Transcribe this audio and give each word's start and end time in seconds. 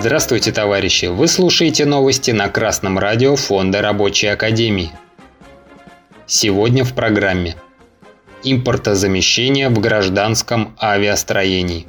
Здравствуйте, 0.00 0.52
товарищи! 0.52 1.06
Вы 1.06 1.26
слушаете 1.26 1.84
новости 1.84 2.30
на 2.30 2.48
Красном 2.48 3.00
радио 3.00 3.34
Фонда 3.34 3.82
Рабочей 3.82 4.28
Академии. 4.28 4.92
Сегодня 6.24 6.84
в 6.84 6.94
программе 6.94 7.56
Импортозамещение 8.44 9.68
в 9.68 9.80
гражданском 9.80 10.76
авиастроении. 10.80 11.88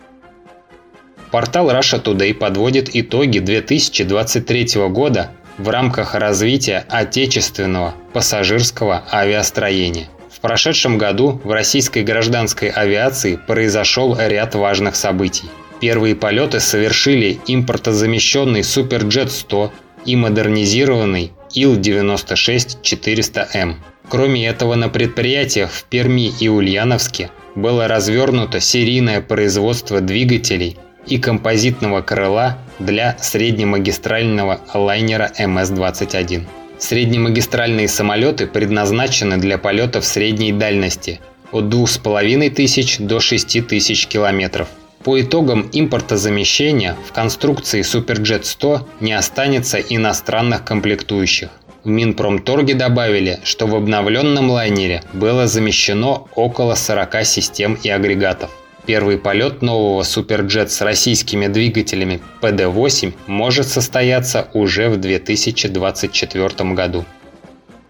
Портал 1.29 1.69
Russia 1.69 2.01
Today 2.03 2.33
подводит 2.33 2.89
итоги 2.95 3.37
2023 3.37 4.87
года 4.89 5.29
в 5.59 5.69
рамках 5.69 6.15
развития 6.15 6.83
отечественного 6.89 7.93
пассажирского 8.11 9.03
авиастроения. 9.11 10.09
В 10.31 10.39
прошедшем 10.39 10.97
году 10.97 11.39
в 11.43 11.51
российской 11.51 12.01
гражданской 12.01 12.69
авиации 12.69 13.35
произошел 13.35 14.17
ряд 14.17 14.55
важных 14.55 14.95
событий. 14.95 15.51
Первые 15.79 16.15
полеты 16.15 16.59
совершили 16.59 17.39
импортозамещенный 17.47 18.63
Суперджет-100 18.63 19.71
и 20.05 20.15
модернизированный 20.15 21.31
Ил-96-400М. 21.53 23.75
Кроме 24.09 24.47
этого, 24.47 24.75
на 24.75 24.89
предприятиях 24.89 25.71
в 25.71 25.85
Перми 25.85 26.31
и 26.39 26.49
Ульяновске 26.49 27.31
было 27.55 27.87
развернуто 27.87 28.59
серийное 28.59 29.21
производство 29.21 30.01
двигателей 30.01 30.77
и 31.07 31.17
композитного 31.17 32.01
крыла 32.01 32.57
для 32.79 33.17
среднемагистрального 33.19 34.59
лайнера 34.73 35.31
МС-21. 35.39 36.45
Среднемагистральные 36.77 37.87
самолеты 37.87 38.47
предназначены 38.47 39.37
для 39.37 39.57
полетов 39.57 40.03
средней 40.05 40.51
дальности 40.51 41.21
от 41.51 41.69
2500 41.69 43.07
до 43.07 43.19
6000 43.19 44.07
километров. 44.07 44.67
По 45.03 45.21
итогам 45.21 45.69
импортозамещения 45.71 46.97
в 47.07 47.13
конструкции 47.13 47.83
Суперджет 47.83 48.45
100 48.45 48.87
не 48.99 49.13
останется 49.13 49.79
иностранных 49.79 50.65
комплектующих. 50.65 51.49
В 51.85 51.87
Минпромторге 51.87 52.73
добавили, 52.73 53.39
что 53.45 53.65
в 53.65 53.75
обновленном 53.75 54.49
лайнере 54.49 55.01
было 55.13 55.47
замещено 55.47 56.27
около 56.35 56.75
40 56.75 57.25
систем 57.25 57.77
и 57.81 57.89
агрегатов. 57.89 58.51
Первый 58.85 59.17
полет 59.17 59.61
нового 59.61 60.03
Суперджет 60.03 60.69
с 60.69 60.81
российскими 60.81 61.47
двигателями 61.47 62.19
PD-8 62.41 63.13
может 63.27 63.67
состояться 63.69 64.49
уже 64.53 64.89
в 64.89 64.97
2024 64.97 66.73
году. 66.73 67.05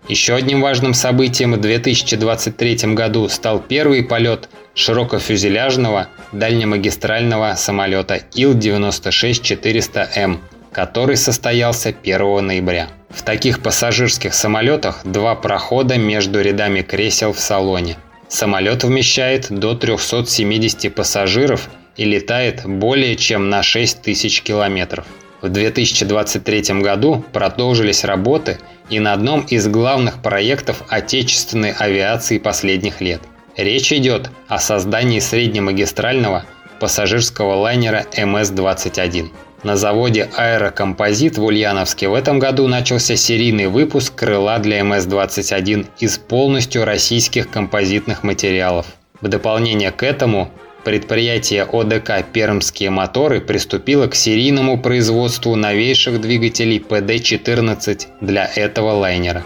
Еще 0.07 0.35
одним 0.35 0.61
важным 0.61 0.93
событием 0.93 1.53
в 1.53 1.61
2023 1.61 2.93
году 2.93 3.29
стал 3.29 3.59
первый 3.59 4.03
полет 4.03 4.49
широкофюзеляжного 4.79 6.07
дальнемагистрального 6.31 7.55
самолета 7.57 8.21
Ил-96-400М, 8.33 10.37
который 10.71 11.17
состоялся 11.17 11.89
1 11.89 12.45
ноября. 12.45 12.87
В 13.09 13.23
таких 13.23 13.61
пассажирских 13.61 14.33
самолетах 14.33 15.01
два 15.03 15.35
прохода 15.35 15.97
между 15.97 16.39
рядами 16.41 16.81
кресел 16.81 17.33
в 17.33 17.39
салоне. 17.39 17.97
Самолет 18.29 18.85
вмещает 18.85 19.47
до 19.49 19.75
370 19.75 20.93
пассажиров 20.93 21.69
и 21.97 22.05
летает 22.05 22.65
более 22.65 23.17
чем 23.17 23.49
на 23.49 23.61
6000 23.63 24.43
километров. 24.43 25.05
В 25.41 25.49
2023 25.49 26.81
году 26.81 27.25
продолжились 27.33 28.05
работы 28.05 28.59
и 28.89 28.99
на 28.99 29.13
одном 29.13 29.41
из 29.41 29.67
главных 29.67 30.21
проектов 30.21 30.83
отечественной 30.87 31.71
авиации 31.71 32.37
последних 32.37 33.01
лет– 33.01 33.19
Речь 33.59 33.91
идет 33.91 34.31
о 34.47 34.57
создании 34.57 35.19
среднемагистрального 35.19 36.45
пассажирского 36.79 37.55
лайнера 37.55 38.05
МС-21. 38.15 39.31
На 39.63 39.75
заводе 39.75 40.29
«Аэрокомпозит» 40.37 41.37
в 41.37 41.43
Ульяновске 41.43 42.07
в 42.07 42.13
этом 42.13 42.39
году 42.39 42.67
начался 42.67 43.17
серийный 43.17 43.67
выпуск 43.67 44.15
крыла 44.15 44.59
для 44.59 44.79
МС-21 44.79 45.87
из 45.99 46.17
полностью 46.19 46.85
российских 46.85 47.49
композитных 47.49 48.23
материалов. 48.23 48.85
В 49.19 49.27
дополнение 49.27 49.91
к 49.91 50.03
этому 50.03 50.49
предприятие 50.85 51.63
ОДК 51.63 52.23
«Пермские 52.31 52.91
моторы» 52.91 53.41
приступило 53.41 54.07
к 54.07 54.15
серийному 54.15 54.81
производству 54.81 55.57
новейших 55.57 56.21
двигателей 56.21 56.79
ПД-14 56.79 58.05
для 58.21 58.49
этого 58.55 58.91
лайнера. 58.91 59.43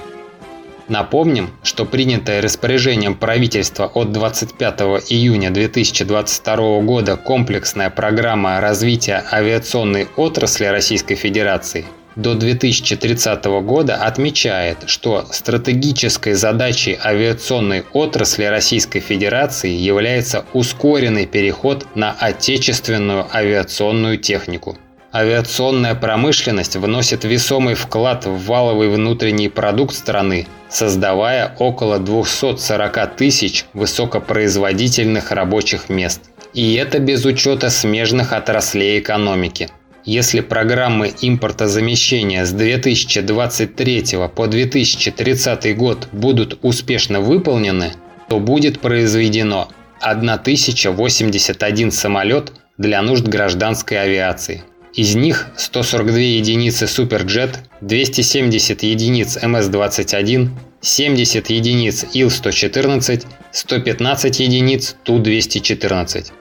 Напомним, 0.89 1.51
что 1.63 1.85
принятое 1.85 2.41
распоряжением 2.41 3.15
правительства 3.15 3.85
от 3.85 4.11
25 4.11 4.81
июня 5.09 5.49
2022 5.49 6.81
года 6.81 7.15
комплексная 7.15 7.89
программа 7.89 8.59
развития 8.59 9.23
авиационной 9.31 10.07
отрасли 10.17 10.65
Российской 10.65 11.15
Федерации 11.15 11.85
до 12.15 12.35
2030 12.35 13.45
года 13.63 13.95
отмечает, 13.95 14.83
что 14.85 15.25
стратегической 15.31 16.33
задачей 16.33 16.97
авиационной 17.03 17.83
отрасли 17.93 18.43
Российской 18.43 18.99
Федерации 18.99 19.71
является 19.71 20.45
ускоренный 20.53 21.25
переход 21.25 21.87
на 21.95 22.11
отечественную 22.11 23.25
авиационную 23.33 24.17
технику 24.17 24.77
авиационная 25.13 25.93
промышленность 25.95 26.75
вносит 26.75 27.23
весомый 27.23 27.75
вклад 27.75 28.25
в 28.25 28.45
валовый 28.45 28.89
внутренний 28.89 29.49
продукт 29.49 29.93
страны, 29.95 30.47
создавая 30.69 31.55
около 31.59 31.99
240 31.99 33.15
тысяч 33.15 33.65
высокопроизводительных 33.73 35.31
рабочих 35.31 35.89
мест. 35.89 36.21
И 36.53 36.73
это 36.73 36.99
без 36.99 37.25
учета 37.25 37.69
смежных 37.69 38.33
отраслей 38.33 38.99
экономики. 38.99 39.69
Если 40.05 40.41
программы 40.41 41.13
импортозамещения 41.21 42.43
с 42.45 42.51
2023 42.51 44.17
по 44.35 44.47
2030 44.47 45.77
год 45.77 46.09
будут 46.11 46.59
успешно 46.61 47.21
выполнены, 47.21 47.93
то 48.27 48.39
будет 48.39 48.81
произведено 48.81 49.69
1081 50.01 51.91
самолет 51.91 52.51
для 52.77 53.01
нужд 53.01 53.25
гражданской 53.27 54.01
авиации. 54.01 54.63
Из 54.95 55.15
них 55.15 55.47
142 55.57 56.19
единицы 56.19 56.85
Суперджет, 56.85 57.57
270 57.81 58.83
единиц 58.83 59.37
МС-21, 59.41 60.49
70 60.81 61.49
единиц 61.49 62.05
Ил-114, 62.13 63.25
115 63.51 64.39
единиц 64.39 64.95
Ту-214. 65.03 66.31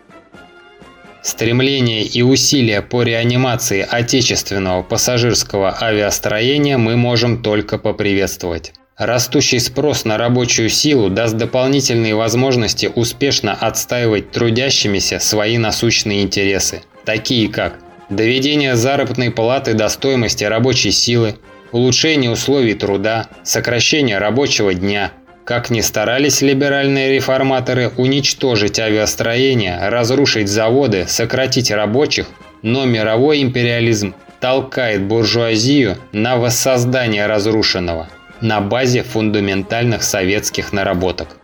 Стремление 1.22 2.02
и 2.02 2.20
усилия 2.20 2.82
по 2.82 3.02
реанимации 3.02 3.86
отечественного 3.88 4.82
пассажирского 4.82 5.74
авиастроения 5.80 6.76
мы 6.76 6.96
можем 6.96 7.42
только 7.42 7.78
поприветствовать. 7.78 8.74
Растущий 8.98 9.60
спрос 9.60 10.04
на 10.04 10.18
рабочую 10.18 10.68
силу 10.68 11.08
даст 11.08 11.38
дополнительные 11.38 12.14
возможности 12.14 12.90
успешно 12.94 13.54
отстаивать 13.54 14.30
трудящимися 14.30 15.20
свои 15.20 15.56
насущные 15.56 16.22
интересы, 16.22 16.82
такие 17.06 17.48
как 17.48 17.78
доведение 18.16 18.76
заработной 18.76 19.30
платы 19.30 19.74
до 19.74 19.88
стоимости 19.88 20.44
рабочей 20.44 20.90
силы, 20.90 21.36
улучшение 21.72 22.30
условий 22.30 22.74
труда, 22.74 23.28
сокращение 23.42 24.18
рабочего 24.18 24.74
дня. 24.74 25.12
Как 25.44 25.70
ни 25.70 25.80
старались 25.80 26.40
либеральные 26.40 27.14
реформаторы 27.14 27.90
уничтожить 27.96 28.78
авиастроение, 28.78 29.88
разрушить 29.88 30.48
заводы, 30.48 31.06
сократить 31.08 31.70
рабочих, 31.70 32.28
но 32.62 32.84
мировой 32.84 33.42
империализм 33.42 34.14
толкает 34.40 35.02
буржуазию 35.02 35.96
на 36.12 36.36
воссоздание 36.36 37.26
разрушенного 37.26 38.08
на 38.42 38.60
базе 38.60 39.04
фундаментальных 39.04 40.02
советских 40.02 40.72
наработок. 40.72 41.36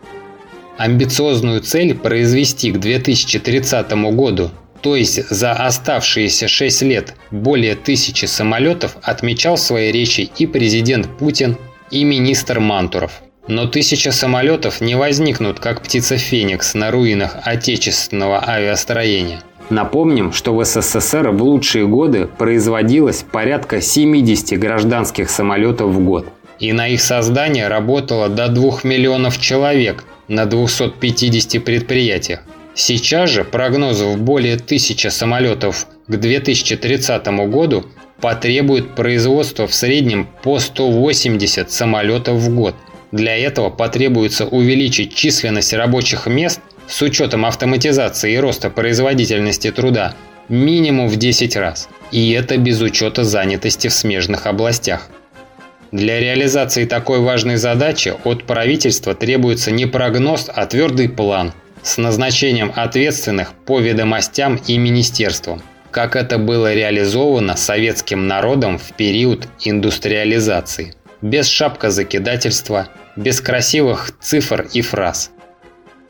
Амбициозную 0.77 1.61
цель 1.61 1.95
произвести 1.95 2.71
к 2.71 2.77
2030 2.77 3.91
году 4.13 4.51
то 4.81 4.95
есть 4.95 5.29
за 5.29 5.53
оставшиеся 5.53 6.47
6 6.47 6.81
лет 6.83 7.15
более 7.31 7.75
тысячи 7.75 8.25
самолетов, 8.25 8.97
отмечал 9.01 9.55
в 9.55 9.61
своей 9.61 9.91
речи 9.91 10.29
и 10.37 10.47
президент 10.47 11.17
Путин, 11.17 11.57
и 11.91 12.03
министр 12.03 12.59
Мантуров. 12.59 13.21
Но 13.47 13.65
тысяча 13.65 14.11
самолетов 14.11 14.79
не 14.79 14.95
возникнут, 14.95 15.59
как 15.59 15.81
птица 15.81 16.17
Феникс 16.17 16.75
на 16.75 16.91
руинах 16.91 17.37
отечественного 17.43 18.47
авиастроения. 18.47 19.41
Напомним, 19.69 20.33
что 20.33 20.55
в 20.55 20.63
СССР 20.63 21.29
в 21.29 21.43
лучшие 21.43 21.87
годы 21.87 22.27
производилось 22.27 23.23
порядка 23.23 23.81
70 23.81 24.59
гражданских 24.59 25.29
самолетов 25.29 25.91
в 25.91 25.99
год. 25.99 26.27
И 26.59 26.73
на 26.73 26.87
их 26.87 27.01
создание 27.01 27.67
работало 27.67 28.29
до 28.29 28.49
2 28.49 28.79
миллионов 28.83 29.39
человек 29.39 30.05
на 30.27 30.45
250 30.45 31.63
предприятиях. 31.63 32.41
Сейчас 32.81 33.29
же 33.29 33.43
прогнозов 33.43 34.21
более 34.21 34.55
тысячи 34.55 35.07
самолетов 35.07 35.85
к 36.07 36.15
2030 36.15 37.27
году 37.49 37.85
потребует 38.21 38.95
производство 38.95 39.67
в 39.67 39.75
среднем 39.75 40.29
по 40.43 40.59
180 40.59 41.69
самолетов 41.69 42.37
в 42.37 42.55
год. 42.55 42.75
Для 43.11 43.35
этого 43.35 43.69
потребуется 43.69 44.45
увеличить 44.45 45.13
численность 45.13 45.73
рабочих 45.73 46.25
мест 46.25 46.61
с 46.87 47.01
учетом 47.01 47.45
автоматизации 47.45 48.31
и 48.31 48.37
роста 48.37 48.69
производительности 48.69 49.71
труда 49.71 50.15
Минимум 50.47 51.09
в 51.09 51.17
10 51.17 51.57
раз. 51.57 51.89
И 52.13 52.31
это 52.31 52.55
без 52.55 52.79
учета 52.79 53.25
занятости 53.25 53.89
в 53.89 53.93
смежных 53.93 54.47
областях. 54.47 55.09
Для 55.91 56.21
реализации 56.21 56.85
такой 56.85 57.19
важной 57.19 57.57
задачи 57.57 58.13
от 58.23 58.45
правительства 58.45 59.15
требуется 59.15 59.69
не 59.69 59.85
прогноз, 59.85 60.49
а 60.53 60.65
твердый 60.65 61.09
план 61.09 61.51
с 61.83 61.97
назначением 61.97 62.71
ответственных 62.75 63.53
по 63.53 63.79
ведомостям 63.79 64.55
и 64.67 64.77
министерствам, 64.77 65.61
как 65.91 66.15
это 66.15 66.37
было 66.37 66.73
реализовано 66.73 67.55
советским 67.55 68.27
народом 68.27 68.77
в 68.77 68.93
период 68.93 69.47
индустриализации. 69.61 70.95
Без 71.21 71.47
шапка 71.47 71.89
закидательства, 71.89 72.87
без 73.15 73.41
красивых 73.41 74.11
цифр 74.19 74.67
и 74.73 74.81
фраз. 74.81 75.31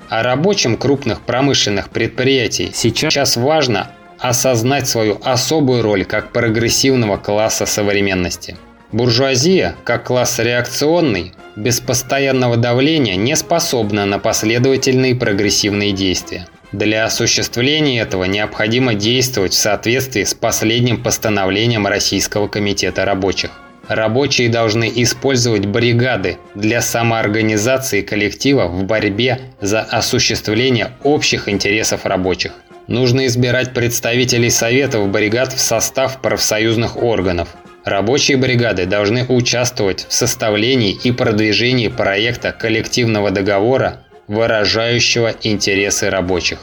А 0.09 0.23
рабочим 0.23 0.77
крупных 0.77 1.21
промышленных 1.21 1.89
предприятий 1.89 2.71
сейчас 2.73 3.37
важно 3.37 3.91
осознать 4.19 4.87
свою 4.87 5.19
особую 5.23 5.81
роль 5.81 6.05
как 6.05 6.31
прогрессивного 6.31 7.17
класса 7.17 7.65
современности. 7.65 8.57
Буржуазия, 8.91 9.75
как 9.83 10.05
класс 10.05 10.39
реакционный, 10.39 11.33
без 11.55 11.79
постоянного 11.79 12.57
давления 12.57 13.17
не 13.17 13.35
способна 13.35 14.05
на 14.05 14.17
последовательные 14.17 15.13
прогрессивные 15.13 15.91
действия. 15.91 16.47
Для 16.71 17.05
осуществления 17.05 18.01
этого 18.01 18.23
необходимо 18.23 18.95
действовать 18.95 19.53
в 19.53 19.57
соответствии 19.57 20.23
с 20.23 20.33
последним 20.33 21.03
постановлением 21.03 21.85
Российского 21.85 22.47
комитета 22.47 23.05
рабочих. 23.05 23.51
Рабочие 23.87 24.49
должны 24.49 24.91
использовать 24.95 25.67
бригады 25.67 26.37
для 26.55 26.81
самоорганизации 26.81 28.01
коллектива 28.01 28.67
в 28.67 28.85
борьбе 28.85 29.39
за 29.61 29.81
осуществление 29.81 30.93
общих 31.03 31.47
интересов 31.47 32.05
рабочих. 32.05 32.53
Нужно 32.87 33.27
избирать 33.27 33.73
представителей 33.75 34.49
советов 34.49 35.09
бригад 35.09 35.53
в 35.53 35.59
состав 35.59 36.21
профсоюзных 36.21 36.97
органов. 36.97 37.49
Рабочие 37.85 38.37
бригады 38.37 38.85
должны 38.85 39.25
участвовать 39.25 40.05
в 40.07 40.13
составлении 40.13 40.97
и 41.03 41.11
продвижении 41.11 41.87
проекта 41.87 42.51
коллективного 42.51 43.31
договора, 43.31 44.01
выражающего 44.27 45.33
интересы 45.43 46.09
рабочих. 46.09 46.59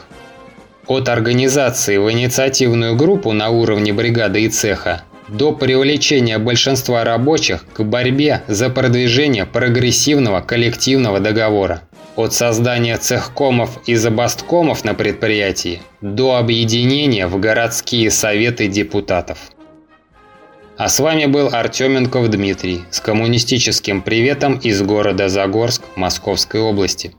От 0.87 1.09
организации 1.09 1.97
в 1.97 2.09
инициативную 2.11 2.95
группу 2.95 3.33
на 3.33 3.49
уровне 3.49 3.91
бригады 3.91 4.43
и 4.43 4.49
цеха 4.49 5.03
до 5.27 5.51
привлечения 5.51 6.37
большинства 6.37 7.03
рабочих 7.03 7.65
к 7.73 7.81
борьбе 7.83 8.43
за 8.47 8.69
продвижение 8.69 9.45
прогрессивного 9.45 10.39
коллективного 10.39 11.19
договора. 11.19 11.81
От 12.15 12.33
создания 12.33 12.97
цехкомов 12.97 13.79
и 13.85 13.95
забасткомов 13.95 14.85
на 14.85 14.93
предприятии 14.93 15.81
до 16.01 16.37
объединения 16.37 17.27
в 17.27 17.39
городские 17.39 18.09
советы 18.09 18.67
депутатов. 18.67 19.37
А 20.77 20.89
с 20.89 20.99
вами 20.99 21.25
был 21.25 21.49
Артеменков 21.51 22.29
Дмитрий 22.29 22.83
с 22.91 22.99
коммунистическим 22.99 24.03
приветом 24.03 24.59
из 24.59 24.79
города 24.83 25.27
Загорск 25.27 25.81
Московской 25.95 26.61
области. 26.61 27.15